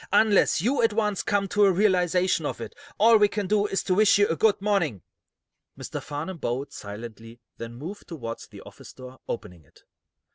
[0.11, 3.83] "Unless you at once come to a realization of it, all we can do is
[3.83, 5.03] to wish you good morning."
[5.77, 6.01] Mr.
[6.01, 9.83] Farnum bowed, silently, then moved toward the office door, opening it.